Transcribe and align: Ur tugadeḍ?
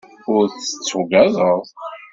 Ur 0.33 0.45
tugadeḍ? 0.87 1.63